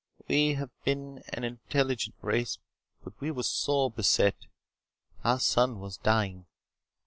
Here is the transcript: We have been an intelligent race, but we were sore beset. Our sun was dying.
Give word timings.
We 0.27 0.55
have 0.55 0.71
been 0.83 1.21
an 1.29 1.43
intelligent 1.43 2.15
race, 2.23 2.57
but 3.03 3.13
we 3.21 3.29
were 3.29 3.43
sore 3.43 3.91
beset. 3.91 4.47
Our 5.23 5.39
sun 5.39 5.79
was 5.79 5.97
dying. 5.97 6.47